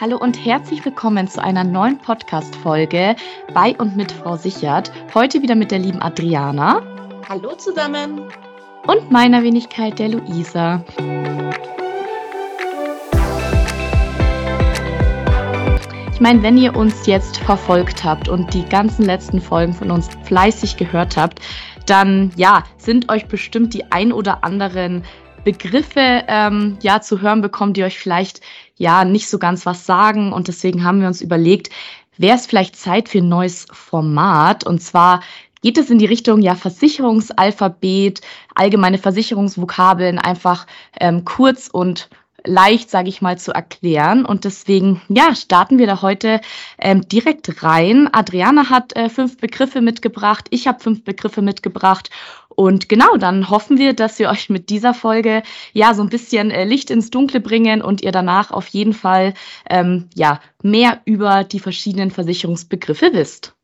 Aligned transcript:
Hallo 0.00 0.16
und 0.16 0.44
herzlich 0.44 0.84
willkommen 0.84 1.26
zu 1.26 1.42
einer 1.42 1.64
neuen 1.64 1.98
Podcast-Folge 1.98 3.16
bei 3.52 3.74
und 3.78 3.96
mit 3.96 4.12
Frau 4.12 4.36
Sichert. 4.36 4.92
Heute 5.12 5.42
wieder 5.42 5.56
mit 5.56 5.72
der 5.72 5.80
lieben 5.80 6.00
Adriana. 6.00 6.82
Hallo 7.28 7.56
zusammen. 7.56 8.20
Und 8.86 9.10
meiner 9.10 9.42
Wenigkeit, 9.42 9.98
der 9.98 10.10
Luisa. 10.10 10.84
Ich 16.12 16.20
meine, 16.20 16.44
wenn 16.44 16.58
ihr 16.58 16.76
uns 16.76 17.06
jetzt 17.06 17.38
verfolgt 17.38 18.04
habt 18.04 18.28
und 18.28 18.54
die 18.54 18.66
ganzen 18.66 19.04
letzten 19.04 19.40
Folgen 19.40 19.72
von 19.72 19.90
uns 19.90 20.08
fleißig 20.22 20.76
gehört 20.76 21.16
habt, 21.16 21.40
dann 21.86 22.30
ja, 22.36 22.62
sind 22.76 23.10
euch 23.10 23.26
bestimmt 23.26 23.74
die 23.74 23.90
ein 23.90 24.12
oder 24.12 24.44
anderen 24.44 25.02
Begriffe 25.44 26.24
ähm, 26.28 26.78
ja 26.82 27.00
zu 27.00 27.20
hören 27.20 27.40
bekommen, 27.40 27.72
die 27.72 27.84
euch 27.84 27.98
vielleicht 27.98 28.40
ja 28.76 29.04
nicht 29.04 29.28
so 29.28 29.38
ganz 29.38 29.66
was 29.66 29.86
sagen. 29.86 30.32
Und 30.32 30.48
deswegen 30.48 30.84
haben 30.84 31.00
wir 31.00 31.08
uns 31.08 31.20
überlegt, 31.20 31.70
wäre 32.16 32.36
es 32.36 32.46
vielleicht 32.46 32.76
Zeit 32.76 33.08
für 33.08 33.18
ein 33.18 33.28
neues 33.28 33.66
Format. 33.72 34.64
Und 34.64 34.80
zwar 34.80 35.20
geht 35.62 35.78
es 35.78 35.90
in 35.90 35.98
die 35.98 36.06
Richtung 36.06 36.42
ja 36.42 36.54
Versicherungsalphabet, 36.54 38.20
allgemeine 38.54 38.98
Versicherungsvokabeln, 38.98 40.18
einfach 40.18 40.66
ähm, 41.00 41.24
kurz 41.24 41.68
und 41.68 42.08
leicht, 42.48 42.90
sage 42.90 43.08
ich 43.08 43.22
mal, 43.22 43.38
zu 43.38 43.52
erklären. 43.52 44.24
Und 44.24 44.44
deswegen, 44.44 45.00
ja, 45.08 45.34
starten 45.34 45.78
wir 45.78 45.86
da 45.86 46.02
heute 46.02 46.40
ähm, 46.78 47.06
direkt 47.06 47.62
rein. 47.62 48.08
Adriana 48.12 48.70
hat 48.70 48.96
äh, 48.96 49.08
fünf 49.08 49.36
Begriffe 49.36 49.80
mitgebracht, 49.80 50.46
ich 50.50 50.66
habe 50.66 50.80
fünf 50.80 51.04
Begriffe 51.04 51.42
mitgebracht. 51.42 52.10
Und 52.48 52.88
genau, 52.88 53.16
dann 53.16 53.50
hoffen 53.50 53.78
wir, 53.78 53.92
dass 53.92 54.18
wir 54.18 54.30
euch 54.30 54.50
mit 54.50 54.68
dieser 54.68 54.92
Folge 54.92 55.44
ja 55.72 55.94
so 55.94 56.02
ein 56.02 56.08
bisschen 56.08 56.50
äh, 56.50 56.64
Licht 56.64 56.90
ins 56.90 57.10
Dunkle 57.10 57.40
bringen 57.40 57.82
und 57.82 58.02
ihr 58.02 58.10
danach 58.10 58.50
auf 58.50 58.66
jeden 58.68 58.94
Fall 58.94 59.34
ähm, 59.70 60.08
ja 60.16 60.40
mehr 60.62 61.00
über 61.04 61.44
die 61.44 61.60
verschiedenen 61.60 62.10
Versicherungsbegriffe 62.10 63.10
wisst. 63.12 63.57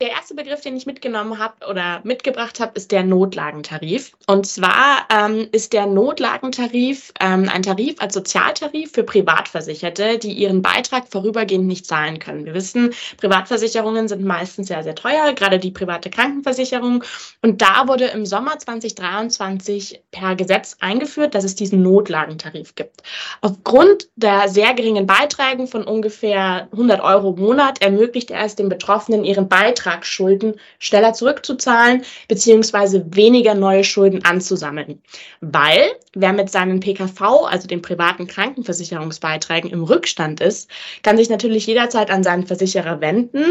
Der 0.00 0.12
erste 0.12 0.34
Begriff, 0.34 0.62
den 0.62 0.78
ich 0.78 0.86
mitgenommen 0.86 1.38
habe 1.38 1.66
oder 1.68 2.00
mitgebracht 2.04 2.58
habe, 2.58 2.72
ist 2.74 2.90
der 2.90 3.02
Notlagentarif. 3.02 4.12
Und 4.26 4.46
zwar 4.46 5.06
ähm, 5.10 5.48
ist 5.52 5.74
der 5.74 5.84
Notlagentarif 5.84 7.12
ähm, 7.20 7.50
ein 7.52 7.62
Tarif 7.62 8.00
als 8.00 8.14
Sozialtarif 8.14 8.92
für 8.92 9.04
Privatversicherte, 9.04 10.16
die 10.16 10.32
ihren 10.32 10.62
Beitrag 10.62 11.06
vorübergehend 11.10 11.66
nicht 11.66 11.84
zahlen 11.84 12.18
können. 12.18 12.46
Wir 12.46 12.54
wissen, 12.54 12.94
Privatversicherungen 13.18 14.08
sind 14.08 14.24
meistens 14.24 14.68
sehr, 14.68 14.82
sehr 14.82 14.94
teuer, 14.94 15.34
gerade 15.34 15.58
die 15.58 15.70
private 15.70 16.08
Krankenversicherung. 16.08 17.04
Und 17.42 17.60
da 17.60 17.86
wurde 17.86 18.06
im 18.06 18.24
Sommer 18.24 18.58
2023 18.58 20.04
per 20.12 20.34
Gesetz 20.34 20.78
eingeführt, 20.80 21.34
dass 21.34 21.44
es 21.44 21.56
diesen 21.56 21.82
Notlagentarif 21.82 22.74
gibt. 22.74 23.02
Aufgrund 23.42 24.08
der 24.16 24.48
sehr 24.48 24.72
geringen 24.72 25.06
Beiträge 25.06 25.66
von 25.66 25.84
ungefähr 25.84 26.68
100 26.72 27.02
Euro 27.02 27.34
im 27.34 27.42
Monat 27.42 27.82
ermöglicht 27.82 28.30
er 28.30 28.46
es 28.46 28.56
den 28.56 28.70
Betroffenen, 28.70 29.24
ihren 29.24 29.50
Beitrag 29.50 29.89
Beitragsschulden 29.90 30.54
schneller 30.78 31.12
zurückzuzahlen 31.12 32.04
bzw. 32.28 33.02
weniger 33.06 33.54
neue 33.54 33.84
Schulden 33.84 34.24
anzusammeln. 34.24 35.02
Weil 35.40 35.92
wer 36.14 36.32
mit 36.32 36.50
seinen 36.50 36.80
PKV, 36.80 37.46
also 37.46 37.66
den 37.66 37.82
privaten 37.82 38.26
Krankenversicherungsbeiträgen, 38.26 39.70
im 39.70 39.84
Rückstand 39.84 40.40
ist, 40.40 40.70
kann 41.02 41.16
sich 41.16 41.28
natürlich 41.28 41.66
jederzeit 41.66 42.10
an 42.10 42.22
seinen 42.22 42.46
Versicherer 42.46 43.00
wenden. 43.00 43.44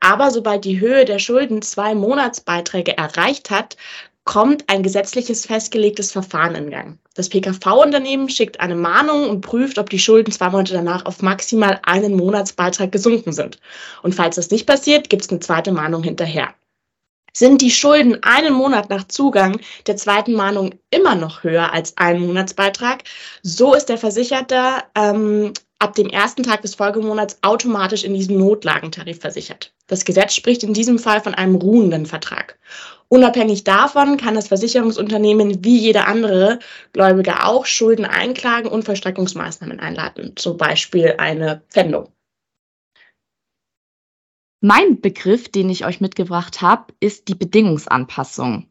Aber 0.00 0.30
sobald 0.30 0.64
die 0.64 0.80
Höhe 0.80 1.04
der 1.04 1.18
Schulden 1.18 1.62
zwei 1.62 1.94
Monatsbeiträge 1.94 2.96
erreicht 2.96 3.50
hat, 3.50 3.76
kommt 4.24 4.64
ein 4.68 4.82
gesetzliches 4.82 5.46
festgelegtes 5.46 6.12
Verfahren 6.12 6.54
in 6.54 6.70
Gang. 6.70 6.98
Das 7.14 7.28
PKV-Unternehmen 7.28 8.28
schickt 8.28 8.58
eine 8.58 8.74
Mahnung 8.74 9.28
und 9.28 9.42
prüft, 9.42 9.78
ob 9.78 9.90
die 9.90 9.98
Schulden 9.98 10.32
zwei 10.32 10.50
Monate 10.50 10.72
danach 10.72 11.04
auf 11.04 11.22
maximal 11.22 11.78
einen 11.84 12.16
Monatsbeitrag 12.16 12.90
gesunken 12.90 13.32
sind. 13.32 13.58
Und 14.02 14.14
falls 14.14 14.36
das 14.36 14.50
nicht 14.50 14.66
passiert, 14.66 15.10
gibt 15.10 15.22
es 15.22 15.30
eine 15.30 15.40
zweite 15.40 15.72
Mahnung 15.72 16.02
hinterher. 16.02 16.54
Sind 17.36 17.60
die 17.60 17.70
Schulden 17.70 18.22
einen 18.22 18.54
Monat 18.54 18.88
nach 18.90 19.08
Zugang 19.08 19.60
der 19.86 19.96
zweiten 19.96 20.34
Mahnung 20.34 20.74
immer 20.90 21.16
noch 21.16 21.42
höher 21.42 21.72
als 21.72 21.96
ein 21.98 22.20
Monatsbeitrag, 22.20 23.02
so 23.42 23.74
ist 23.74 23.86
der 23.86 23.98
Versicherte 23.98 24.84
ähm, 24.94 25.52
ab 25.80 25.94
dem 25.96 26.08
ersten 26.08 26.44
Tag 26.44 26.62
des 26.62 26.76
Folgemonats 26.76 27.38
automatisch 27.42 28.04
in 28.04 28.14
diesem 28.14 28.38
Notlagentarif 28.38 29.20
versichert. 29.20 29.74
Das 29.88 30.04
Gesetz 30.04 30.34
spricht 30.34 30.62
in 30.62 30.72
diesem 30.72 30.98
Fall 30.98 31.20
von 31.20 31.34
einem 31.34 31.56
ruhenden 31.56 32.06
Vertrag. 32.06 32.58
Unabhängig 33.08 33.64
davon 33.64 34.16
kann 34.16 34.34
das 34.34 34.48
Versicherungsunternehmen 34.48 35.64
wie 35.64 35.78
jeder 35.78 36.08
andere 36.08 36.58
Gläubiger 36.92 37.46
auch 37.46 37.66
Schulden 37.66 38.04
einklagen 38.04 38.70
und 38.70 38.84
Vollstreckungsmaßnahmen 38.84 39.78
einladen, 39.78 40.32
zum 40.36 40.56
Beispiel 40.56 41.14
eine 41.18 41.62
Pfändung. 41.68 42.08
Mein 44.60 45.00
Begriff, 45.00 45.50
den 45.50 45.68
ich 45.68 45.84
euch 45.84 46.00
mitgebracht 46.00 46.62
habe, 46.62 46.94
ist 46.98 47.28
die 47.28 47.34
Bedingungsanpassung. 47.34 48.66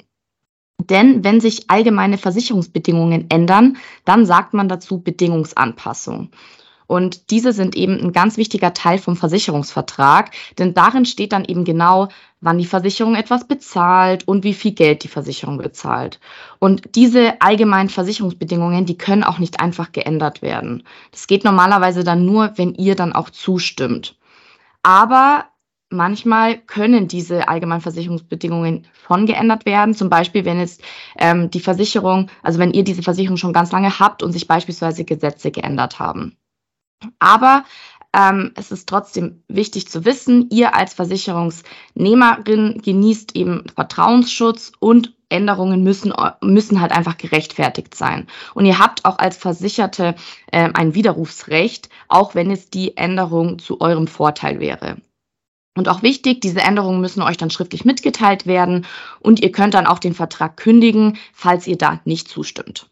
Denn 0.90 1.24
wenn 1.24 1.40
sich 1.40 1.70
allgemeine 1.70 2.18
Versicherungsbedingungen 2.18 3.28
ändern, 3.30 3.78
dann 4.04 4.26
sagt 4.26 4.54
man 4.54 4.68
dazu 4.68 5.02
Bedingungsanpassung. 5.02 6.32
Und 6.88 7.32
diese 7.32 7.54
sind 7.54 7.76
eben 7.76 8.00
ein 8.00 8.14
ganz 8.14 8.38
wichtiger 8.38 8.74
Teil 8.74 8.98
vom 8.98 9.16
Versicherungsvertrag, 9.16 10.32
denn 10.58 10.74
darin 10.74 11.06
steht 11.06 11.34
dann 11.34 11.46
eben 11.46 11.64
genau, 11.64 12.10
wann 12.42 12.58
die 12.58 12.66
Versicherung 12.66 13.16
etwas 13.16 13.48
bezahlt 13.48 14.28
und 14.28 14.44
wie 14.44 14.54
viel 14.54 14.74
Geld 14.74 15.04
die 15.04 15.08
Versicherung 15.08 15.58
bezahlt. 15.58 16.20
Und 16.60 16.96
diese 16.96 17.42
allgemeinen 17.42 17.90
Versicherungsbedingungen, 17.90 18.86
die 18.86 18.98
können 18.98 19.24
auch 19.24 19.40
nicht 19.40 19.62
einfach 19.62 19.92
geändert 19.92 20.42
werden. 20.42 20.84
Das 21.12 21.28
geht 21.28 21.46
normalerweise 21.46 22.04
dann 22.04 22.26
nur, 22.26 22.52
wenn 22.58 22.76
ihr 22.76 22.96
dann 22.96 23.14
auch 23.14 23.30
zustimmt. 23.30 24.18
Aber 24.84 25.46
manchmal 25.94 26.58
können 26.58 27.08
diese 27.08 27.48
allgemeinen 27.48 27.82
Versicherungsbedingungen 27.82 28.88
schon 29.08 29.26
geändert 29.26 29.66
werden. 29.66 29.94
Zum 29.94 30.10
Beispiel, 30.10 30.44
wenn 30.44 30.60
jetzt 30.60 30.82
ähm, 31.18 31.50
die 31.50 31.62
Versicherung, 31.62 32.30
also 32.42 32.60
wenn 32.60 32.74
ihr 32.74 32.84
diese 32.84 33.04
Versicherung 33.04 33.38
schon 33.38 33.54
ganz 33.54 33.72
lange 33.72 34.00
habt 34.00 34.24
und 34.24 34.34
sich 34.34 34.48
beispielsweise 34.48 35.06
Gesetze 35.06 35.52
geändert 35.52 36.00
haben. 36.00 36.36
Aber 37.20 37.66
ähm, 38.14 38.52
es 38.56 38.72
ist 38.72 38.88
trotzdem 38.88 39.44
wichtig 39.48 39.88
zu 39.90 40.06
wissen, 40.06 40.50
ihr 40.52 40.76
als 40.76 40.94
Versicherungsnehmerin 40.94 42.82
genießt 42.84 43.36
eben 43.36 43.66
Vertrauensschutz 43.74 44.72
und 44.80 45.14
Änderungen 45.30 45.84
müssen, 45.84 46.14
müssen 46.42 46.80
halt 46.80 46.92
einfach 46.92 47.18
gerechtfertigt 47.18 47.96
sein. 47.96 48.28
Und 48.54 48.66
ihr 48.66 48.78
habt 48.78 49.04
auch 49.04 49.18
als 49.18 49.36
Versicherte 49.36 50.16
äh, 50.52 50.70
ein 50.74 50.94
Widerrufsrecht, 50.94 51.90
auch 52.08 52.36
wenn 52.36 52.52
es 52.52 52.70
die 52.70 52.96
Änderung 52.98 53.58
zu 53.58 53.82
eurem 53.82 54.06
Vorteil 54.06 54.60
wäre. 54.60 54.98
Und 55.76 55.90
auch 55.90 56.04
wichtig, 56.04 56.40
diese 56.42 56.62
Änderungen 56.62 57.02
müssen 57.02 57.24
euch 57.24 57.38
dann 57.38 57.50
schriftlich 57.50 57.84
mitgeteilt 57.84 58.46
werden 58.46 58.86
und 59.20 59.40
ihr 59.40 59.52
könnt 59.52 59.74
dann 59.74 59.88
auch 59.88 59.98
den 59.98 60.14
Vertrag 60.14 60.56
kündigen, 60.56 61.18
falls 61.34 61.66
ihr 61.66 61.80
da 61.80 62.00
nicht 62.06 62.28
zustimmt. 62.28 62.92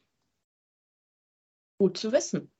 Gut 1.78 1.97
zu 1.97 2.11
wissen. 2.11 2.51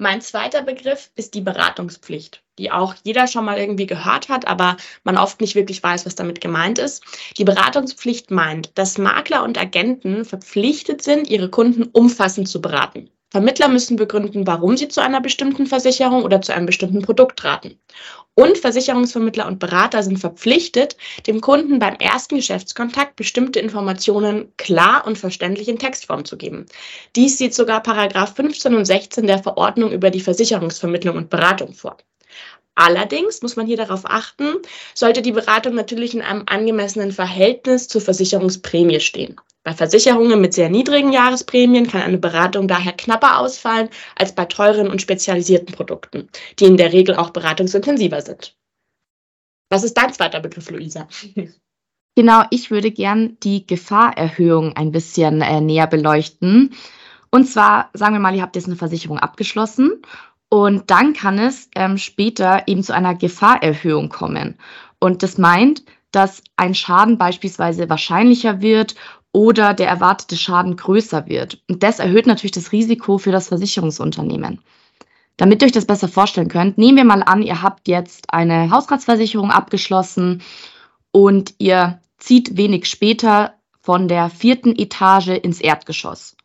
Mein 0.00 0.20
zweiter 0.20 0.62
Begriff 0.62 1.10
ist 1.16 1.34
die 1.34 1.40
Beratungspflicht, 1.40 2.44
die 2.56 2.70
auch 2.70 2.94
jeder 3.02 3.26
schon 3.26 3.44
mal 3.44 3.58
irgendwie 3.58 3.86
gehört 3.86 4.28
hat, 4.28 4.46
aber 4.46 4.76
man 5.02 5.18
oft 5.18 5.40
nicht 5.40 5.56
wirklich 5.56 5.82
weiß, 5.82 6.06
was 6.06 6.14
damit 6.14 6.40
gemeint 6.40 6.78
ist. 6.78 7.02
Die 7.36 7.42
Beratungspflicht 7.42 8.30
meint, 8.30 8.78
dass 8.78 8.96
Makler 8.96 9.42
und 9.42 9.58
Agenten 9.58 10.24
verpflichtet 10.24 11.02
sind, 11.02 11.28
ihre 11.28 11.50
Kunden 11.50 11.82
umfassend 11.82 12.48
zu 12.48 12.60
beraten. 12.60 13.10
Vermittler 13.30 13.68
müssen 13.68 13.96
begründen, 13.96 14.46
warum 14.46 14.76
sie 14.76 14.88
zu 14.88 15.02
einer 15.02 15.20
bestimmten 15.20 15.66
Versicherung 15.66 16.22
oder 16.22 16.40
zu 16.40 16.54
einem 16.54 16.64
bestimmten 16.64 17.02
Produkt 17.02 17.44
raten. 17.44 17.78
Und 18.34 18.56
Versicherungsvermittler 18.56 19.46
und 19.46 19.58
Berater 19.58 20.02
sind 20.02 20.18
verpflichtet, 20.18 20.96
dem 21.26 21.40
Kunden 21.40 21.78
beim 21.78 21.96
ersten 21.96 22.36
Geschäftskontakt 22.36 23.16
bestimmte 23.16 23.58
Informationen 23.58 24.52
klar 24.56 25.06
und 25.06 25.18
verständlich 25.18 25.68
in 25.68 25.78
Textform 25.78 26.24
zu 26.24 26.38
geben. 26.38 26.66
Dies 27.16 27.36
sieht 27.36 27.54
sogar 27.54 27.82
Paragraph 27.82 28.34
15 28.34 28.74
und 28.74 28.84
16 28.84 29.26
der 29.26 29.42
Verordnung 29.42 29.92
über 29.92 30.10
die 30.10 30.20
Versicherungsvermittlung 30.20 31.16
und 31.16 31.30
Beratung 31.30 31.74
vor. 31.74 31.96
Allerdings 32.76 33.42
muss 33.42 33.56
man 33.56 33.66
hier 33.66 33.76
darauf 33.76 34.02
achten, 34.04 34.54
sollte 34.94 35.20
die 35.20 35.32
Beratung 35.32 35.74
natürlich 35.74 36.14
in 36.14 36.22
einem 36.22 36.44
angemessenen 36.46 37.10
Verhältnis 37.10 37.88
zur 37.88 38.00
Versicherungsprämie 38.00 39.00
stehen. 39.00 39.40
Bei 39.68 39.74
Versicherungen 39.74 40.40
mit 40.40 40.54
sehr 40.54 40.70
niedrigen 40.70 41.12
Jahresprämien 41.12 41.86
kann 41.86 42.00
eine 42.00 42.16
Beratung 42.16 42.68
daher 42.68 42.94
knapper 42.94 43.38
ausfallen 43.38 43.90
als 44.16 44.34
bei 44.34 44.46
teuren 44.46 44.88
und 44.88 45.02
spezialisierten 45.02 45.74
Produkten, 45.74 46.30
die 46.58 46.64
in 46.64 46.78
der 46.78 46.94
Regel 46.94 47.16
auch 47.16 47.28
beratungsintensiver 47.28 48.22
sind. 48.22 48.56
Was 49.68 49.84
ist 49.84 49.92
dein 49.92 50.10
zweiter 50.14 50.40
Begriff, 50.40 50.70
Luisa? 50.70 51.06
Genau, 52.16 52.44
ich 52.50 52.70
würde 52.70 52.90
gern 52.90 53.36
die 53.42 53.66
Gefahrerhöhung 53.66 54.74
ein 54.74 54.90
bisschen 54.90 55.42
äh, 55.42 55.60
näher 55.60 55.86
beleuchten. 55.86 56.74
Und 57.30 57.44
zwar, 57.44 57.90
sagen 57.92 58.14
wir 58.14 58.20
mal, 58.20 58.34
ihr 58.34 58.40
habt 58.40 58.56
jetzt 58.56 58.68
eine 58.68 58.76
Versicherung 58.76 59.18
abgeschlossen 59.18 60.00
und 60.48 60.90
dann 60.90 61.12
kann 61.12 61.38
es 61.38 61.68
ähm, 61.76 61.98
später 61.98 62.62
eben 62.66 62.82
zu 62.82 62.94
einer 62.94 63.14
Gefahrerhöhung 63.14 64.08
kommen. 64.08 64.58
Und 64.98 65.22
das 65.22 65.36
meint, 65.36 65.84
dass 66.10 66.42
ein 66.56 66.74
Schaden 66.74 67.18
beispielsweise 67.18 67.88
wahrscheinlicher 67.88 68.62
wird 68.62 68.94
oder 69.32 69.74
der 69.74 69.88
erwartete 69.88 70.36
Schaden 70.36 70.76
größer 70.76 71.26
wird. 71.26 71.62
Und 71.68 71.82
das 71.82 71.98
erhöht 71.98 72.26
natürlich 72.26 72.52
das 72.52 72.72
Risiko 72.72 73.18
für 73.18 73.32
das 73.32 73.48
Versicherungsunternehmen. 73.48 74.60
Damit 75.36 75.62
ihr 75.62 75.66
euch 75.66 75.72
das 75.72 75.86
besser 75.86 76.08
vorstellen 76.08 76.48
könnt, 76.48 76.78
nehmen 76.78 76.96
wir 76.98 77.04
mal 77.04 77.22
an, 77.22 77.42
ihr 77.42 77.62
habt 77.62 77.86
jetzt 77.86 78.32
eine 78.32 78.70
Hausratsversicherung 78.70 79.50
abgeschlossen 79.50 80.42
und 81.12 81.54
ihr 81.58 82.00
zieht 82.18 82.56
wenig 82.56 82.86
später 82.86 83.54
von 83.80 84.08
der 84.08 84.30
vierten 84.30 84.76
Etage 84.76 85.28
ins 85.28 85.60
Erdgeschoss. 85.60 86.36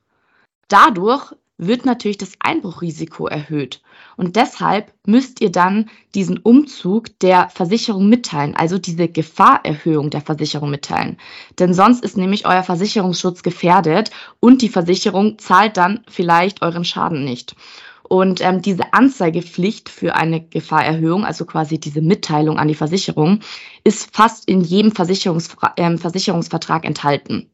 Dadurch 0.68 1.33
wird 1.68 1.86
natürlich 1.86 2.18
das 2.18 2.33
Einbruchrisiko 2.39 3.27
erhöht. 3.27 3.81
Und 4.18 4.36
deshalb 4.36 4.94
müsst 5.06 5.42
ihr 5.42 5.51
dann 5.51 5.89
diesen 6.15 6.38
Umzug 6.38 7.19
der 7.19 7.50
Versicherung 7.50 8.07
mitteilen, 8.10 8.56
also 8.56 8.77
diese 8.77 9.07
Gefahrerhöhung 9.07 10.10
der 10.10 10.21
Versicherung 10.21 10.69
mitteilen. 10.69 11.18
Denn 11.60 11.74
sonst 11.74 12.04
ist 12.04 12.18
nämlich 12.18 12.45
euer 12.45 12.63
Versicherungsschutz 12.63 13.44
gefährdet 13.44 14.12
und 14.39 14.62
die 14.62 14.69
Versicherung 14.69 15.39
zahlt 15.39 15.77
dann 15.77 16.01
vielleicht 16.07 16.62
euren 16.62 16.86
Schaden 16.86 17.24
nicht. 17.24 17.56
Und 18.04 18.42
ähm, 18.42 18.62
diese 18.62 18.94
Anzeigepflicht 18.94 19.89
für 19.89 20.16
eine 20.16 20.45
Gefahrerhöhung, 20.45 21.25
also 21.25 21.45
quasi 21.45 21.80
diese 21.80 22.01
Mitteilung 22.01 22.59
an 22.59 22.68
die 22.68 22.75
Versicherung, 22.75 23.39
ist 23.83 24.16
fast 24.16 24.48
in 24.48 24.62
jedem 24.62 24.92
Versicherungs 24.92 25.56
äh, 25.77 25.98
Versicherungsvertrag 25.98 26.86
enthalten. 26.86 27.50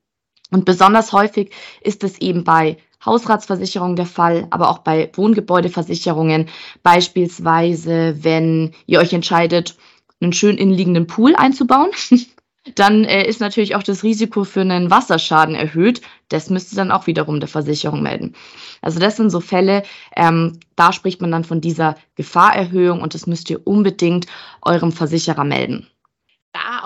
Und 0.52 0.66
besonders 0.66 1.14
häufig 1.14 1.52
ist 1.82 2.04
es 2.04 2.20
eben 2.20 2.44
bei 2.44 2.78
Hausratsversicherungen 3.06 3.96
der 3.96 4.06
Fall, 4.06 4.48
aber 4.50 4.70
auch 4.70 4.80
bei 4.80 5.10
Wohngebäudeversicherungen. 5.14 6.48
Beispielsweise, 6.84 8.18
wenn 8.24 8.72
ihr 8.88 9.00
euch 9.00 9.14
entscheidet, 9.14 9.78
einen 10.22 10.34
schön 10.34 10.58
innenliegenden 10.58 11.08
Pool 11.08 11.36
einzubauen, 11.36 11.92
dann 12.76 13.06
äh, 13.06 13.26
ist 13.28 13.40
natürlich 13.40 13.76
auch 13.76 13.84
das 13.84 14.04
Risiko 14.04 14.44
für 14.44 14.62
einen 14.62 14.92
Wasserschaden 14.92 15.56
erhöht. 15.56 16.02
Das 16.28 16.50
müsst 16.50 16.74
ihr 16.74 16.78
dann 16.78 16.92
auch 16.92 17.08
wiederum 17.08 17.40
der 17.40 17.50
Versicherung 17.50 18.04
melden. 18.04 18.36
Also 18.82 19.00
das 19.00 19.16
sind 19.16 19.30
so 19.30 19.40
Fälle, 19.40 19.84
ähm, 20.16 20.60
da 20.76 20.92
spricht 20.94 21.22
man 21.22 21.32
dann 21.32 21.44
von 21.44 21.62
dieser 21.62 21.96
Gefahrerhöhung 22.16 23.02
und 23.02 23.14
das 23.14 23.28
müsst 23.28 23.50
ihr 23.50 23.66
unbedingt 23.66 24.26
eurem 24.62 24.92
Versicherer 24.92 25.44
melden 25.44 25.88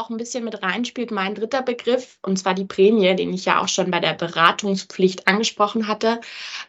auch 0.03 0.09
ein 0.09 0.17
bisschen 0.17 0.43
mit 0.43 0.61
reinspielt 0.61 1.11
mein 1.11 1.33
dritter 1.33 1.61
Begriff, 1.61 2.17
und 2.21 2.37
zwar 2.37 2.53
die 2.53 2.65
Prämie, 2.65 3.15
den 3.15 3.33
ich 3.33 3.45
ja 3.45 3.61
auch 3.61 3.67
schon 3.69 3.89
bei 3.89 3.99
der 3.99 4.13
Beratungspflicht 4.13 5.27
angesprochen 5.27 5.87
hatte. 5.87 6.19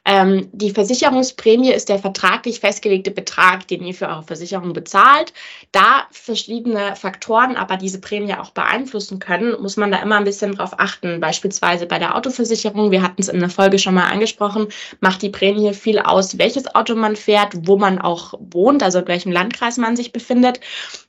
Ähm, 0.04 0.48
die 0.52 0.70
Versicherungsprämie 0.70 1.72
ist 1.72 1.88
der 1.88 1.98
vertraglich 1.98 2.60
festgelegte 2.60 3.10
Betrag, 3.10 3.66
den 3.68 3.84
ihr 3.84 3.94
für 3.94 4.08
eure 4.08 4.22
Versicherung 4.22 4.72
bezahlt. 4.72 5.32
Da 5.72 6.06
verschiedene 6.12 6.94
Faktoren 6.94 7.56
aber 7.56 7.76
diese 7.76 8.00
Prämie 8.00 8.34
auch 8.34 8.50
beeinflussen 8.50 9.18
können, 9.18 9.60
muss 9.60 9.76
man 9.76 9.90
da 9.90 9.98
immer 9.98 10.16
ein 10.16 10.24
bisschen 10.24 10.54
drauf 10.54 10.78
achten. 10.78 11.20
Beispielsweise 11.20 11.86
bei 11.86 11.98
der 11.98 12.16
Autoversicherung, 12.16 12.92
wir 12.92 13.02
hatten 13.02 13.20
es 13.20 13.28
in 13.28 13.40
der 13.40 13.50
Folge 13.50 13.78
schon 13.78 13.94
mal 13.94 14.10
angesprochen, 14.10 14.68
macht 15.00 15.22
die 15.22 15.30
Prämie 15.30 15.74
viel 15.74 15.98
aus, 15.98 16.38
welches 16.38 16.74
Auto 16.74 16.94
man 16.94 17.16
fährt, 17.16 17.52
wo 17.66 17.76
man 17.76 17.98
auch 17.98 18.34
wohnt, 18.38 18.82
also 18.82 19.00
in 19.00 19.08
welchem 19.08 19.32
Landkreis 19.32 19.76
man 19.76 19.96
sich 19.96 20.12
befindet. 20.12 20.60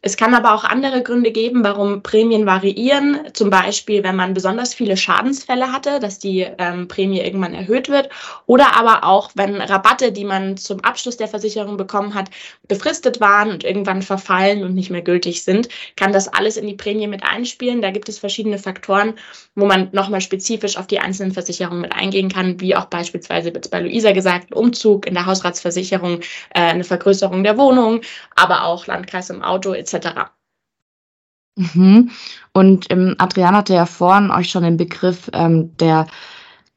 Es 0.01 0.17
kann 0.17 0.33
aber 0.33 0.53
auch 0.53 0.63
andere 0.63 1.03
Gründe 1.03 1.31
geben, 1.31 1.63
warum 1.63 1.75
warum 1.75 2.03
Prämien 2.15 2.45
variieren. 2.45 3.19
Zum 3.33 3.49
Beispiel, 3.49 4.01
wenn 4.01 4.15
man 4.15 4.33
besonders 4.33 4.73
viele 4.73 4.95
Schadensfälle 4.95 5.73
hatte, 5.73 5.99
dass 5.99 6.17
die 6.17 6.47
ähm, 6.57 6.87
Prämie 6.87 7.19
irgendwann 7.19 7.53
erhöht 7.53 7.89
wird. 7.89 8.07
Oder 8.45 8.77
aber 8.77 9.03
auch, 9.03 9.31
wenn 9.35 9.59
Rabatte, 9.59 10.13
die 10.13 10.23
man 10.23 10.55
zum 10.55 10.79
Abschluss 10.79 11.17
der 11.17 11.27
Versicherung 11.27 11.75
bekommen 11.75 12.13
hat, 12.13 12.29
befristet 12.69 13.19
waren 13.19 13.51
und 13.51 13.65
irgendwann 13.65 14.01
verfallen 14.01 14.63
und 14.63 14.75
nicht 14.75 14.91
mehr 14.91 15.01
gültig 15.01 15.43
sind, 15.43 15.67
kann 15.97 16.13
das 16.13 16.29
alles 16.29 16.55
in 16.55 16.67
die 16.67 16.75
Prämie 16.75 17.07
mit 17.07 17.21
einspielen. 17.21 17.81
Da 17.81 17.91
gibt 17.91 18.07
es 18.07 18.17
verschiedene 18.17 18.59
Faktoren, 18.59 19.15
wo 19.53 19.65
man 19.65 19.89
nochmal 19.91 20.21
spezifisch 20.21 20.77
auf 20.77 20.87
die 20.87 21.01
einzelnen 21.01 21.33
Versicherungen 21.33 21.81
mit 21.81 21.91
eingehen 21.91 22.29
kann, 22.29 22.61
wie 22.61 22.77
auch 22.77 22.85
beispielsweise 22.85 23.53
wird 23.53 23.69
bei 23.71 23.81
Luisa 23.81 24.13
gesagt, 24.13 24.53
Umzug 24.53 25.05
in 25.05 25.15
der 25.15 25.25
Hausratsversicherung, 25.25 26.21
äh, 26.51 26.61
eine 26.61 26.85
Vergrößerung 26.85 27.43
der 27.43 27.57
Wohnung, 27.57 27.99
aber 28.37 28.63
auch 28.63 28.87
Landkreis 28.87 29.29
im 29.29 29.41
Auto 29.41 29.73
etc. 29.73 30.31
Mhm. 31.55 32.11
Und 32.53 32.91
ähm, 32.91 33.15
Adrian 33.17 33.55
hatte 33.55 33.73
ja 33.73 33.85
vorhin 33.85 34.31
euch 34.31 34.49
schon 34.49 34.63
den 34.63 34.77
Begriff 34.77 35.29
ähm, 35.33 35.75
der 35.77 36.07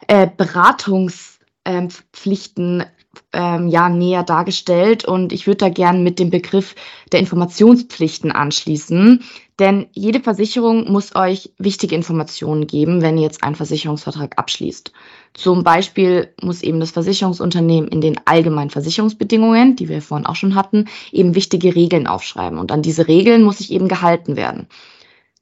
äh, 0.07 0.29
Beratungspflichten 0.37 2.85
ähm, 3.33 3.69
ja 3.69 3.89
näher 3.89 4.23
dargestellt 4.23 5.05
und 5.05 5.33
ich 5.33 5.47
würde 5.47 5.59
da 5.59 5.69
gern 5.69 6.03
mit 6.03 6.19
dem 6.19 6.31
Begriff 6.31 6.75
der 7.13 7.21
Informationspflichten 7.21 8.33
anschließen, 8.33 9.23
denn 9.59 9.87
jede 9.93 10.21
Versicherung 10.21 10.91
muss 10.91 11.17
euch 11.17 11.53
wichtige 11.59 11.95
Informationen 11.95 12.67
geben, 12.67 13.03
wenn 13.03 13.17
ihr 13.17 13.25
jetzt 13.25 13.43
einen 13.43 13.57
Versicherungsvertrag 13.57 14.39
abschließt. 14.39 14.93
Zum 15.35 15.65
Beispiel 15.65 16.33
muss 16.41 16.63
eben 16.63 16.81
das 16.81 16.93
Versicherungsunternehmen 16.93 17.91
in 17.91 18.01
den 18.01 18.21
allgemeinen 18.25 18.71
Versicherungsbedingungen, 18.71 19.77
die 19.77 19.89
wir 19.89 20.03
vorhin 20.03 20.27
auch 20.27 20.37
schon 20.37 20.55
hatten, 20.55 20.87
eben 21.13 21.35
wichtige 21.35 21.75
Regeln 21.75 22.07
aufschreiben 22.07 22.59
und 22.59 22.71
an 22.73 22.83
diese 22.83 23.09
Regeln 23.09 23.43
muss 23.43 23.59
sich 23.59 23.73
eben 23.73 23.89
gehalten 23.89 24.37
werden. 24.37 24.69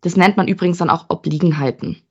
Das 0.01 0.17
nennt 0.17 0.37
man 0.37 0.49
übrigens 0.49 0.79
dann 0.79 0.91
auch 0.91 1.07
Obliegenheiten. 1.09 2.03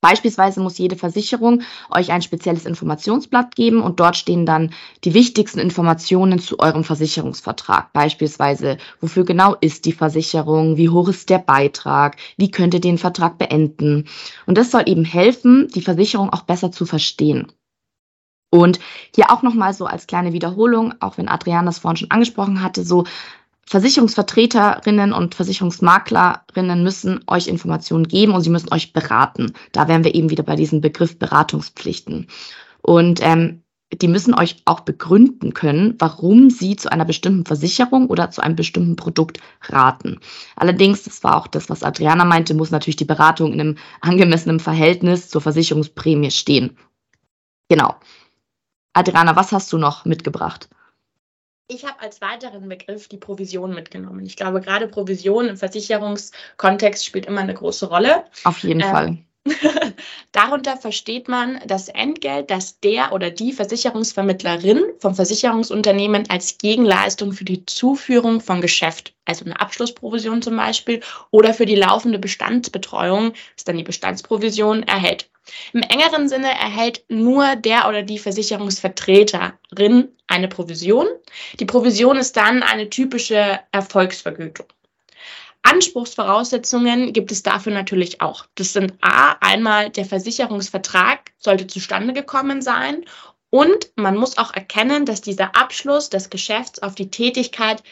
Beispielsweise 0.00 0.60
muss 0.60 0.78
jede 0.78 0.96
Versicherung 0.96 1.62
euch 1.90 2.10
ein 2.10 2.22
spezielles 2.22 2.64
Informationsblatt 2.64 3.54
geben 3.54 3.82
und 3.82 4.00
dort 4.00 4.16
stehen 4.16 4.46
dann 4.46 4.72
die 5.04 5.12
wichtigsten 5.12 5.58
Informationen 5.58 6.38
zu 6.38 6.58
eurem 6.58 6.84
Versicherungsvertrag. 6.84 7.92
Beispielsweise, 7.92 8.78
wofür 9.00 9.24
genau 9.24 9.54
ist 9.60 9.84
die 9.84 9.92
Versicherung, 9.92 10.78
wie 10.78 10.88
hoch 10.88 11.08
ist 11.08 11.28
der 11.28 11.38
Beitrag, 11.38 12.16
wie 12.38 12.50
könnt 12.50 12.72
ihr 12.72 12.80
den 12.80 12.98
Vertrag 12.98 13.36
beenden. 13.36 14.08
Und 14.46 14.56
das 14.56 14.70
soll 14.70 14.84
eben 14.86 15.04
helfen, 15.04 15.68
die 15.74 15.82
Versicherung 15.82 16.30
auch 16.30 16.42
besser 16.42 16.72
zu 16.72 16.86
verstehen. 16.86 17.52
Und 18.52 18.80
hier 19.14 19.30
auch 19.30 19.42
nochmal 19.42 19.74
so 19.74 19.86
als 19.86 20.08
kleine 20.08 20.32
Wiederholung, 20.32 20.94
auch 20.98 21.18
wenn 21.18 21.28
Adrian 21.28 21.66
das 21.66 21.78
vorhin 21.78 21.98
schon 21.98 22.10
angesprochen 22.10 22.62
hatte, 22.62 22.84
so 22.84 23.04
Versicherungsvertreterinnen 23.70 25.12
und 25.12 25.36
Versicherungsmaklerinnen 25.36 26.82
müssen 26.82 27.20
euch 27.28 27.46
Informationen 27.46 28.08
geben 28.08 28.32
und 28.32 28.40
sie 28.40 28.50
müssen 28.50 28.72
euch 28.72 28.92
beraten. 28.92 29.52
Da 29.70 29.86
wären 29.86 30.02
wir 30.02 30.12
eben 30.16 30.28
wieder 30.28 30.42
bei 30.42 30.56
diesem 30.56 30.80
Begriff 30.80 31.20
Beratungspflichten. 31.20 32.26
Und 32.82 33.20
ähm, 33.22 33.62
die 33.92 34.08
müssen 34.08 34.34
euch 34.34 34.56
auch 34.64 34.80
begründen 34.80 35.54
können, 35.54 35.94
warum 36.00 36.50
sie 36.50 36.74
zu 36.74 36.90
einer 36.90 37.04
bestimmten 37.04 37.46
Versicherung 37.46 38.08
oder 38.08 38.32
zu 38.32 38.42
einem 38.42 38.56
bestimmten 38.56 38.96
Produkt 38.96 39.38
raten. 39.62 40.18
Allerdings, 40.56 41.04
das 41.04 41.22
war 41.22 41.36
auch 41.36 41.46
das, 41.46 41.70
was 41.70 41.84
Adriana 41.84 42.24
meinte, 42.24 42.54
muss 42.54 42.72
natürlich 42.72 42.96
die 42.96 43.04
Beratung 43.04 43.52
in 43.52 43.60
einem 43.60 43.78
angemessenen 44.00 44.58
Verhältnis 44.58 45.28
zur 45.28 45.42
Versicherungsprämie 45.42 46.32
stehen. 46.32 46.76
Genau. 47.68 47.94
Adriana, 48.94 49.36
was 49.36 49.52
hast 49.52 49.72
du 49.72 49.78
noch 49.78 50.04
mitgebracht? 50.04 50.68
Ich 51.72 51.84
habe 51.84 52.00
als 52.00 52.20
weiteren 52.20 52.68
Begriff 52.68 53.06
die 53.06 53.16
Provision 53.16 53.72
mitgenommen. 53.72 54.26
Ich 54.26 54.34
glaube, 54.34 54.60
gerade 54.60 54.88
Provision 54.88 55.46
im 55.46 55.56
Versicherungskontext 55.56 57.06
spielt 57.06 57.26
immer 57.26 57.42
eine 57.42 57.54
große 57.54 57.86
Rolle. 57.86 58.24
Auf 58.42 58.64
jeden 58.64 58.80
ähm, 58.80 58.90
Fall. 58.90 59.18
Darunter 60.32 60.76
versteht 60.76 61.28
man 61.28 61.60
das 61.64 61.88
Entgelt, 61.88 62.50
das 62.50 62.80
der 62.80 63.12
oder 63.12 63.30
die 63.30 63.52
Versicherungsvermittlerin 63.52 64.82
vom 64.98 65.14
Versicherungsunternehmen 65.14 66.28
als 66.28 66.58
Gegenleistung 66.58 67.32
für 67.32 67.44
die 67.44 67.64
Zuführung 67.66 68.40
von 68.40 68.60
Geschäft, 68.60 69.14
also 69.24 69.44
eine 69.44 69.60
Abschlussprovision 69.60 70.42
zum 70.42 70.56
Beispiel, 70.56 71.00
oder 71.30 71.54
für 71.54 71.66
die 71.66 71.76
laufende 71.76 72.18
Bestandsbetreuung, 72.18 73.32
ist 73.56 73.68
dann 73.68 73.76
die 73.76 73.84
Bestandsprovision, 73.84 74.82
erhält. 74.82 75.29
Im 75.72 75.82
engeren 75.82 76.28
Sinne 76.28 76.48
erhält 76.48 77.04
nur 77.08 77.56
der 77.56 77.88
oder 77.88 78.02
die 78.02 78.18
Versicherungsvertreterin 78.18 80.08
eine 80.26 80.48
Provision. 80.48 81.06
Die 81.58 81.64
Provision 81.64 82.16
ist 82.16 82.36
dann 82.36 82.62
eine 82.62 82.90
typische 82.90 83.60
Erfolgsvergütung. 83.72 84.66
Anspruchsvoraussetzungen 85.62 87.12
gibt 87.12 87.32
es 87.32 87.42
dafür 87.42 87.72
natürlich 87.72 88.20
auch. 88.20 88.46
Das 88.54 88.72
sind 88.72 88.94
A, 89.02 89.36
einmal 89.40 89.90
der 89.90 90.06
Versicherungsvertrag 90.06 91.32
sollte 91.36 91.66
zustande 91.66 92.14
gekommen 92.14 92.62
sein 92.62 93.04
und 93.50 93.90
man 93.96 94.16
muss 94.16 94.38
auch 94.38 94.54
erkennen, 94.54 95.04
dass 95.04 95.20
dieser 95.20 95.56
Abschluss 95.56 96.08
des 96.08 96.30
Geschäfts 96.30 96.80
auf 96.82 96.94
die 96.94 97.10
Tätigkeit 97.10 97.82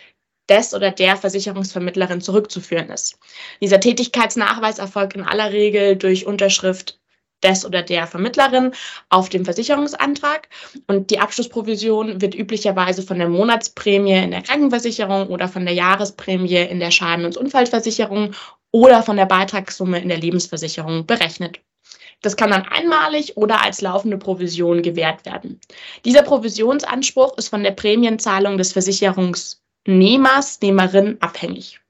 des 0.49 0.73
oder 0.73 0.91
der 0.91 1.17
Versicherungsvermittlerin 1.17 2.23
zurückzuführen 2.23 2.89
ist. 2.89 3.19
Dieser 3.61 3.81
Tätigkeitsnachweis 3.81 4.79
erfolgt 4.79 5.15
in 5.15 5.25
aller 5.25 5.53
Regel 5.53 5.97
durch 5.97 6.27
Unterschrift 6.27 6.98
des 7.43 7.65
oder 7.65 7.83
der 7.83 8.07
Vermittlerin 8.07 8.73
auf 9.09 9.29
dem 9.29 9.45
Versicherungsantrag. 9.45 10.49
Und 10.87 11.11
die 11.11 11.21
Abschlussprovision 11.21 12.21
wird 12.21 12.35
üblicherweise 12.35 13.03
von 13.03 13.19
der 13.19 13.29
Monatsprämie 13.29 14.23
in 14.23 14.31
der 14.31 14.43
Krankenversicherung 14.43 15.29
oder 15.29 15.49
von 15.49 15.65
der 15.65 15.75
Jahresprämie 15.75 16.57
in 16.57 16.81
der 16.81 16.91
Schaden- 16.91 17.25
und 17.25 17.37
Unfallversicherung 17.37 18.35
oder 18.71 19.03
von 19.03 19.17
der 19.17 19.27
Beitragssumme 19.27 20.01
in 20.01 20.09
der 20.09 20.19
Lebensversicherung 20.19 21.07
berechnet. 21.07 21.61
Das 22.21 22.37
kann 22.37 22.51
dann 22.51 22.67
einmalig 22.67 23.37
oder 23.37 23.63
als 23.63 23.81
laufende 23.81 24.19
Provision 24.19 24.83
gewährt 24.83 25.25
werden. 25.25 25.61
Dieser 26.05 26.23
Provisionsanspruch 26.23 27.39
ist 27.39 27.49
von 27.49 27.63
der 27.63 27.71
Prämienzahlung 27.71 28.59
des 28.59 28.73
Versicherungsnehmers, 28.73 30.61
Nehmerin 30.61 31.17
abhängig. 31.21 31.81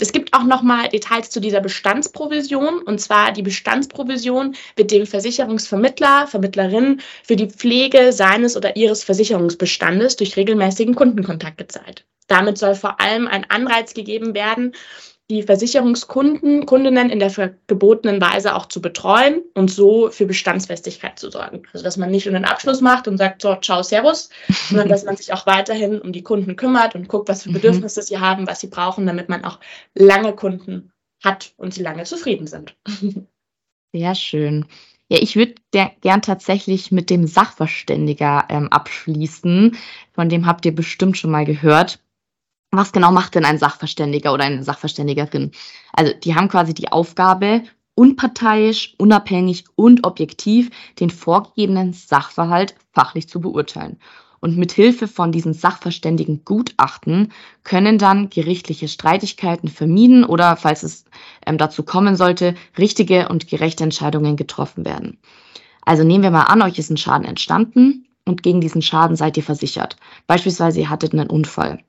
Es 0.00 0.12
gibt 0.12 0.32
auch 0.32 0.44
nochmal 0.44 0.88
Details 0.88 1.28
zu 1.28 1.40
dieser 1.40 1.60
Bestandsprovision. 1.60 2.82
Und 2.82 3.00
zwar 3.00 3.32
die 3.32 3.42
Bestandsprovision 3.42 4.56
wird 4.74 4.90
dem 4.90 5.06
Versicherungsvermittler, 5.06 6.26
Vermittlerin 6.26 7.02
für 7.22 7.36
die 7.36 7.48
Pflege 7.48 8.12
seines 8.12 8.56
oder 8.56 8.76
ihres 8.76 9.04
Versicherungsbestandes 9.04 10.16
durch 10.16 10.36
regelmäßigen 10.36 10.94
Kundenkontakt 10.94 11.58
gezahlt. 11.58 12.06
Damit 12.28 12.58
soll 12.58 12.76
vor 12.76 13.00
allem 13.00 13.26
ein 13.26 13.44
Anreiz 13.50 13.92
gegeben 13.92 14.34
werden, 14.34 14.72
die 15.30 15.44
Versicherungskunden, 15.44 16.66
Kundinnen 16.66 17.08
in 17.08 17.20
der 17.20 17.30
gebotenen 17.68 18.20
Weise 18.20 18.56
auch 18.56 18.66
zu 18.66 18.82
betreuen 18.82 19.42
und 19.54 19.70
so 19.70 20.10
für 20.10 20.26
Bestandsfestigkeit 20.26 21.18
zu 21.20 21.30
sorgen. 21.30 21.62
Also 21.72 21.84
dass 21.84 21.96
man 21.96 22.10
nicht 22.10 22.26
nur 22.26 22.34
einen 22.34 22.44
Abschluss 22.44 22.80
macht 22.80 23.06
und 23.06 23.16
sagt, 23.16 23.40
so, 23.40 23.54
ciao, 23.54 23.82
servus, 23.84 24.28
sondern 24.68 24.88
dass 24.88 25.04
man 25.04 25.16
sich 25.16 25.32
auch 25.32 25.46
weiterhin 25.46 26.00
um 26.00 26.12
die 26.12 26.24
Kunden 26.24 26.56
kümmert 26.56 26.96
und 26.96 27.08
guckt, 27.08 27.28
was 27.28 27.44
für 27.44 27.50
mhm. 27.50 27.54
Bedürfnisse 27.54 28.02
sie 28.02 28.18
haben, 28.18 28.48
was 28.48 28.60
sie 28.60 28.66
brauchen, 28.66 29.06
damit 29.06 29.28
man 29.28 29.44
auch 29.44 29.60
lange 29.94 30.34
Kunden 30.34 30.92
hat 31.22 31.52
und 31.56 31.72
sie 31.72 31.82
lange 31.82 32.02
zufrieden 32.02 32.48
sind. 32.48 32.76
Sehr 33.92 34.14
schön. 34.16 34.66
Ja, 35.08 35.18
ich 35.20 35.36
würde 35.36 35.54
gern 35.72 36.22
tatsächlich 36.22 36.90
mit 36.90 37.08
dem 37.08 37.26
Sachverständiger 37.26 38.46
ähm, 38.48 38.68
abschließen. 38.68 39.76
Von 40.12 40.28
dem 40.28 40.46
habt 40.46 40.66
ihr 40.66 40.74
bestimmt 40.74 41.16
schon 41.16 41.30
mal 41.30 41.44
gehört 41.44 42.00
was 42.72 42.92
genau 42.92 43.10
macht 43.10 43.34
denn 43.34 43.44
ein 43.44 43.58
Sachverständiger 43.58 44.32
oder 44.32 44.44
eine 44.44 44.62
Sachverständigerin? 44.62 45.50
Also 45.92 46.12
die 46.12 46.34
haben 46.34 46.48
quasi 46.48 46.72
die 46.72 46.92
Aufgabe, 46.92 47.64
unparteiisch, 47.94 48.94
unabhängig 48.98 49.64
und 49.74 50.06
objektiv 50.06 50.70
den 51.00 51.10
vorgegebenen 51.10 51.92
Sachverhalt 51.92 52.74
fachlich 52.92 53.28
zu 53.28 53.40
beurteilen. 53.40 53.98
Und 54.40 54.56
mit 54.56 54.72
Hilfe 54.72 55.06
von 55.06 55.32
diesen 55.32 55.52
sachverständigen 55.52 56.46
Gutachten 56.46 57.30
können 57.62 57.98
dann 57.98 58.30
gerichtliche 58.30 58.88
Streitigkeiten 58.88 59.68
vermieden 59.68 60.24
oder, 60.24 60.56
falls 60.56 60.82
es 60.82 61.04
ähm, 61.44 61.58
dazu 61.58 61.82
kommen 61.82 62.16
sollte, 62.16 62.54
richtige 62.78 63.28
und 63.28 63.48
gerechte 63.48 63.84
Entscheidungen 63.84 64.36
getroffen 64.36 64.86
werden. 64.86 65.18
Also 65.82 66.04
nehmen 66.04 66.22
wir 66.22 66.30
mal 66.30 66.44
an, 66.44 66.62
euch 66.62 66.78
ist 66.78 66.90
ein 66.90 66.96
Schaden 66.96 67.26
entstanden 67.26 68.06
und 68.24 68.42
gegen 68.42 68.62
diesen 68.62 68.80
Schaden 68.80 69.16
seid 69.16 69.36
ihr 69.36 69.42
versichert. 69.42 69.96
Beispielsweise 70.26 70.80
ihr 70.80 70.88
hattet 70.88 71.12
einen 71.12 71.28
Unfall. 71.28 71.82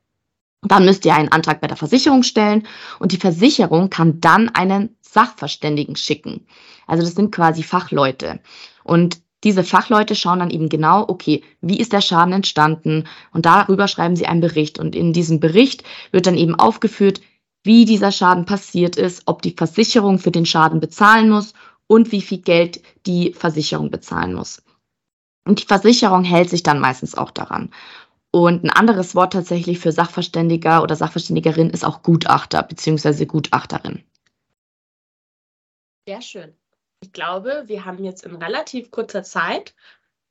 Dann 0.63 0.85
müsst 0.85 1.05
ihr 1.05 1.15
einen 1.15 1.31
Antrag 1.31 1.59
bei 1.59 1.67
der 1.67 1.77
Versicherung 1.77 2.23
stellen 2.23 2.67
und 2.99 3.11
die 3.11 3.17
Versicherung 3.17 3.89
kann 3.89 4.21
dann 4.21 4.49
einen 4.49 4.95
Sachverständigen 5.01 5.95
schicken. 5.95 6.45
Also 6.87 7.03
das 7.03 7.15
sind 7.15 7.31
quasi 7.31 7.63
Fachleute. 7.63 8.39
Und 8.83 9.21
diese 9.43 9.63
Fachleute 9.63 10.15
schauen 10.15 10.39
dann 10.39 10.51
eben 10.51 10.69
genau, 10.69 11.03
okay, 11.07 11.43
wie 11.61 11.79
ist 11.79 11.93
der 11.93 12.01
Schaden 12.01 12.33
entstanden? 12.33 13.07
Und 13.33 13.47
darüber 13.47 13.87
schreiben 13.87 14.15
sie 14.15 14.27
einen 14.27 14.41
Bericht. 14.41 14.77
Und 14.77 14.95
in 14.95 15.13
diesem 15.13 15.39
Bericht 15.39 15.83
wird 16.11 16.27
dann 16.27 16.37
eben 16.37 16.55
aufgeführt, 16.55 17.21
wie 17.63 17.85
dieser 17.85 18.11
Schaden 18.11 18.45
passiert 18.45 18.95
ist, 18.95 19.23
ob 19.25 19.41
die 19.41 19.55
Versicherung 19.57 20.19
für 20.19 20.31
den 20.31 20.45
Schaden 20.45 20.79
bezahlen 20.79 21.29
muss 21.29 21.53
und 21.87 22.11
wie 22.11 22.21
viel 22.21 22.39
Geld 22.39 22.81
die 23.05 23.33
Versicherung 23.33 23.89
bezahlen 23.89 24.33
muss. 24.33 24.63
Und 25.45 25.61
die 25.61 25.65
Versicherung 25.65 26.23
hält 26.23 26.49
sich 26.49 26.63
dann 26.63 26.79
meistens 26.79 27.15
auch 27.15 27.31
daran. 27.31 27.71
Und 28.31 28.63
ein 28.63 28.69
anderes 28.69 29.13
Wort 29.13 29.33
tatsächlich 29.33 29.79
für 29.79 29.91
Sachverständiger 29.91 30.83
oder 30.83 30.95
Sachverständigerin 30.95 31.69
ist 31.69 31.83
auch 31.83 32.01
Gutachter 32.01 32.63
bzw. 32.63 33.25
Gutachterin. 33.25 34.03
Sehr 36.07 36.21
schön. 36.21 36.55
Ich 37.01 37.11
glaube, 37.11 37.63
wir 37.65 37.83
haben 37.83 38.03
jetzt 38.03 38.23
in 38.25 38.35
relativ 38.35 38.89
kurzer 38.91 39.23
Zeit 39.23 39.75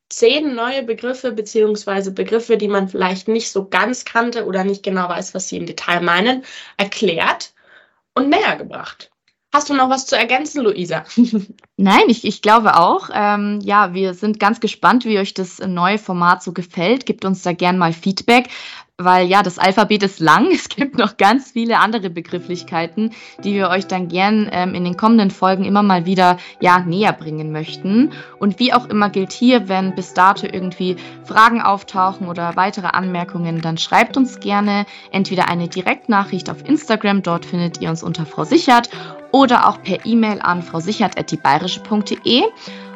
zehn 0.08 0.54
neue 0.54 0.82
Begriffe 0.82 1.32
beziehungsweise 1.32 2.12
Begriffe, 2.12 2.56
die 2.56 2.68
man 2.68 2.88
vielleicht 2.88 3.28
nicht 3.28 3.50
so 3.50 3.68
ganz 3.68 4.04
kannte 4.04 4.46
oder 4.46 4.64
nicht 4.64 4.82
genau 4.82 5.08
weiß, 5.08 5.34
was 5.34 5.48
sie 5.48 5.56
im 5.56 5.66
Detail 5.66 6.00
meinen, 6.00 6.44
erklärt 6.76 7.54
und 8.14 8.28
näher 8.28 8.56
gebracht. 8.56 9.10
Hast 9.52 9.68
du 9.68 9.74
noch 9.74 9.90
was 9.90 10.06
zu 10.06 10.16
ergänzen, 10.16 10.62
Luisa? 10.62 11.04
Nein, 11.76 12.02
ich, 12.06 12.24
ich 12.24 12.40
glaube 12.40 12.76
auch. 12.76 13.10
Ähm, 13.12 13.58
ja, 13.62 13.94
wir 13.94 14.14
sind 14.14 14.38
ganz 14.38 14.60
gespannt, 14.60 15.04
wie 15.04 15.18
euch 15.18 15.34
das 15.34 15.58
neue 15.58 15.98
Format 15.98 16.42
so 16.42 16.52
gefällt. 16.52 17.04
Gebt 17.04 17.24
uns 17.24 17.42
da 17.42 17.52
gern 17.52 17.76
mal 17.76 17.92
Feedback 17.92 18.48
weil 19.04 19.26
ja, 19.26 19.42
das 19.42 19.58
Alphabet 19.58 20.02
ist 20.02 20.20
lang. 20.20 20.48
Es 20.60 20.68
gibt 20.68 20.98
noch 20.98 21.16
ganz 21.16 21.52
viele 21.52 21.78
andere 21.78 22.10
Begrifflichkeiten, 22.10 23.12
die 23.42 23.54
wir 23.54 23.70
euch 23.70 23.86
dann 23.86 24.08
gern 24.08 24.48
ähm, 24.52 24.74
in 24.74 24.84
den 24.84 24.96
kommenden 24.96 25.30
Folgen 25.30 25.64
immer 25.64 25.82
mal 25.82 26.04
wieder 26.06 26.36
ja, 26.60 26.80
näher 26.80 27.12
bringen 27.12 27.50
möchten. 27.50 28.12
Und 28.38 28.58
wie 28.58 28.72
auch 28.72 28.88
immer 28.88 29.10
gilt 29.10 29.32
hier, 29.32 29.68
wenn 29.68 29.94
bis 29.94 30.12
dato 30.14 30.46
irgendwie 30.46 30.96
Fragen 31.24 31.62
auftauchen 31.62 32.28
oder 32.28 32.56
weitere 32.56 32.88
Anmerkungen, 32.88 33.60
dann 33.60 33.78
schreibt 33.78 34.16
uns 34.16 34.40
gerne 34.40 34.86
entweder 35.10 35.48
eine 35.48 35.68
Direktnachricht 35.68 36.50
auf 36.50 36.68
Instagram, 36.68 37.22
dort 37.22 37.46
findet 37.46 37.80
ihr 37.80 37.90
uns 37.90 38.02
unter 38.02 38.26
Frau 38.26 38.44
Sichert, 38.44 38.90
oder 39.32 39.68
auch 39.68 39.82
per 39.82 40.04
E-Mail 40.04 40.40
an 40.40 40.62
frausichert.diebayerische.de. 40.62 42.42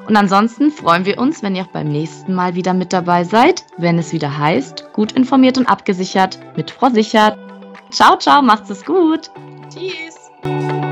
Und 0.07 0.17
ansonsten 0.17 0.71
freuen 0.71 1.07
wir 1.07 1.19
uns, 1.19 1.43
wenn 1.43 1.57
ihr 1.57 1.63
auch 1.63 1.69
beim 1.69 1.89
nächsten 1.89 2.35
Mal 2.35 2.55
wieder 2.55 2.75
mit 2.75 2.93
dabei 2.93 3.25
seid, 3.25 3.65
wenn 3.79 3.99
es 3.99 4.13
wieder 4.13 4.37
heißt, 4.37 4.93
gut 4.93 5.13
informiert 5.13 5.57
und 5.57 5.67
abgesichert 5.67 6.39
mit 6.57 6.71
Frau 6.71 6.91
Sichert. 6.91 7.39
Ciao, 7.91 8.17
ciao, 8.19 8.43
macht's 8.43 8.71
es 8.71 8.85
gut. 8.85 9.31
Tschüss. 9.71 10.84